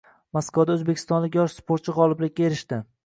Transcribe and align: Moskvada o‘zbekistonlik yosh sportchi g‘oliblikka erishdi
Moskvada 0.37 0.71
o‘zbekistonlik 0.77 1.37
yosh 1.41 1.59
sportchi 1.61 1.95
g‘oliblikka 1.99 2.47
erishdi 2.49 2.81